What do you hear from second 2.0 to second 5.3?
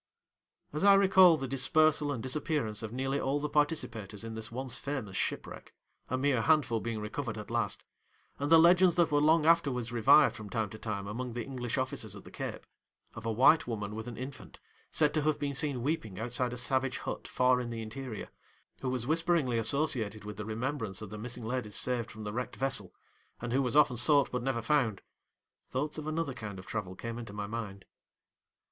and disappearance of nearly all the participators in this once famous